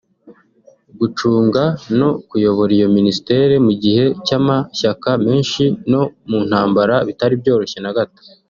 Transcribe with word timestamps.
gucunga 0.99 1.63
no 1.99 2.09
kuyobora 2.27 2.71
iyo 2.77 2.87
Ministère 2.97 3.51
mu 3.65 3.71
gihe 3.83 4.03
cy’amashyaka 4.25 5.09
menshi 5.25 5.63
no 5.91 6.01
mu 6.29 6.39
ntambara 6.47 6.95
bitari 7.07 7.35
byoroshye 7.41 7.79
na 7.83 7.93
gato 7.97 8.19